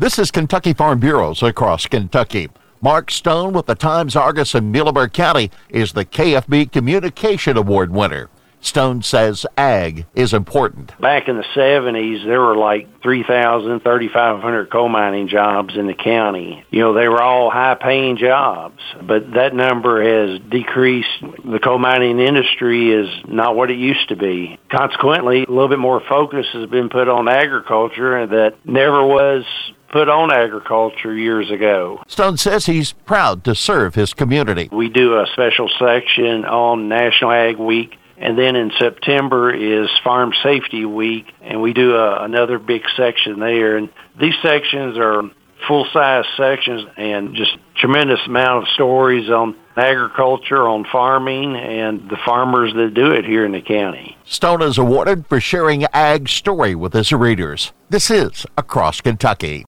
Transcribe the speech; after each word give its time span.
This 0.00 0.18
is 0.18 0.30
Kentucky 0.30 0.72
Farm 0.72 0.98
Bureaus 0.98 1.42
across 1.42 1.86
Kentucky. 1.86 2.48
Mark 2.80 3.10
Stone 3.10 3.52
with 3.52 3.66
the 3.66 3.74
Times 3.74 4.16
Argus 4.16 4.54
in 4.54 4.72
Muhlenberg 4.72 5.12
County 5.12 5.50
is 5.68 5.92
the 5.92 6.06
KFB 6.06 6.72
Communication 6.72 7.58
Award 7.58 7.90
winner. 7.92 8.30
Stone 8.62 9.02
says 9.02 9.44
ag 9.58 10.06
is 10.14 10.32
important. 10.32 10.98
Back 11.00 11.28
in 11.28 11.36
the 11.36 11.44
70s, 11.54 12.24
there 12.24 12.40
were 12.40 12.56
like 12.56 13.02
3,000, 13.02 13.80
3,500 13.80 14.70
coal 14.70 14.88
mining 14.88 15.28
jobs 15.28 15.76
in 15.76 15.86
the 15.86 15.94
county. 15.94 16.64
You 16.70 16.80
know, 16.80 16.94
they 16.94 17.08
were 17.08 17.22
all 17.22 17.50
high 17.50 17.74
paying 17.74 18.16
jobs, 18.16 18.80
but 19.02 19.32
that 19.32 19.54
number 19.54 20.02
has 20.02 20.40
decreased. 20.48 21.08
The 21.44 21.60
coal 21.62 21.78
mining 21.78 22.20
industry 22.20 22.90
is 22.90 23.08
not 23.28 23.54
what 23.54 23.70
it 23.70 23.78
used 23.78 24.08
to 24.08 24.16
be. 24.16 24.58
Consequently, 24.70 25.44
a 25.44 25.50
little 25.50 25.68
bit 25.68 25.78
more 25.78 26.00
focus 26.08 26.46
has 26.54 26.70
been 26.70 26.88
put 26.88 27.08
on 27.08 27.28
agriculture 27.28 28.26
that 28.26 28.54
never 28.64 29.06
was 29.06 29.44
put 29.90 30.08
on 30.08 30.32
agriculture 30.32 31.14
years 31.14 31.50
ago. 31.50 32.02
Stone 32.06 32.36
says 32.36 32.66
he's 32.66 32.92
proud 32.92 33.44
to 33.44 33.54
serve 33.54 33.94
his 33.94 34.14
community. 34.14 34.68
We 34.72 34.88
do 34.88 35.18
a 35.18 35.26
special 35.32 35.68
section 35.78 36.44
on 36.44 36.88
National 36.88 37.32
Ag 37.32 37.56
Week. 37.56 37.96
And 38.20 38.38
then 38.38 38.54
in 38.54 38.70
September 38.78 39.50
is 39.50 39.88
Farm 40.04 40.32
Safety 40.42 40.84
Week, 40.84 41.24
and 41.40 41.62
we 41.62 41.72
do 41.72 41.96
a, 41.96 42.22
another 42.22 42.58
big 42.58 42.82
section 42.94 43.40
there. 43.40 43.78
And 43.78 43.88
these 44.20 44.34
sections 44.42 44.98
are 44.98 45.22
full-size 45.66 46.26
sections 46.36 46.86
and 46.98 47.34
just 47.34 47.56
tremendous 47.76 48.20
amount 48.26 48.64
of 48.64 48.68
stories 48.74 49.30
on 49.30 49.56
agriculture, 49.76 50.68
on 50.68 50.84
farming, 50.84 51.56
and 51.56 52.10
the 52.10 52.18
farmers 52.26 52.74
that 52.74 52.92
do 52.92 53.10
it 53.12 53.24
here 53.24 53.46
in 53.46 53.52
the 53.52 53.62
county. 53.62 54.18
Stone 54.24 54.62
is 54.62 54.76
awarded 54.76 55.26
for 55.26 55.40
sharing 55.40 55.84
ag 55.94 56.28
story 56.28 56.74
with 56.74 56.92
his 56.92 57.12
readers. 57.12 57.72
This 57.88 58.10
is 58.10 58.46
Across 58.58 59.00
Kentucky. 59.00 59.58